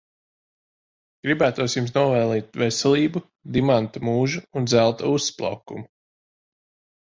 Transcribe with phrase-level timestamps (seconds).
[1.27, 3.23] Gribētos jums novēlēt veselību,
[3.59, 5.89] dimanta mūžu un zelta uzplaukumu.